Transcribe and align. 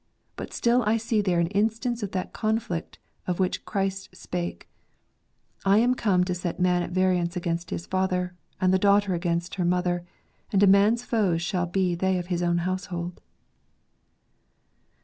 But 0.35 0.51
still 0.51 0.81
I 0.81 0.97
see 0.97 1.21
there 1.21 1.39
an 1.39 1.45
instance 1.49 2.01
of 2.01 2.09
that 2.09 2.33
conflict 2.33 2.97
of 3.27 3.39
which 3.39 3.65
Christ 3.65 4.15
spake: 4.15 4.67
"I 5.63 5.77
am 5.77 5.93
come 5.93 6.23
to 6.23 6.33
set 6.33 6.57
a 6.57 6.61
man 6.63 6.81
at 6.81 6.89
variance 6.89 7.35
against 7.35 7.69
his 7.69 7.85
father, 7.85 8.33
and 8.59 8.73
the 8.73 8.79
daughter 8.79 9.13
against 9.13 9.53
her 9.61 9.65
mother;... 9.77 10.03
and 10.51 10.63
a 10.63 10.65
man's 10.65 11.05
foes 11.05 11.43
shall 11.43 11.67
be 11.67 11.93
they 11.93 12.17
of 12.17 12.25
his 12.33 12.41
own 12.41 12.57
household." 12.65 13.21